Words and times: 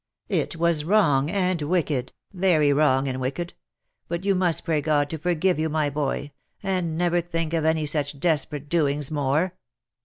"It 0.29 0.55
was 0.55 0.83
wrong 0.83 1.29
and 1.29 1.61
wicked, 1.61 2.11
very 2.33 2.73
wrong 2.73 3.07
and 3.07 3.21
wicked! 3.21 3.53
but 4.07 4.25
you 4.25 4.33
must 4.33 4.65
pray 4.65 4.81
God 4.81 5.11
to 5.11 5.19
forgive 5.19 5.59
you, 5.59 5.69
my 5.69 5.91
boy, 5.91 6.31
and 6.63 6.97
never 6.97 7.21
think 7.21 7.53
of 7.53 7.65
any 7.65 7.85
such 7.85 8.19
desperate 8.19 8.67
doings 8.67 9.11
more." 9.11 9.53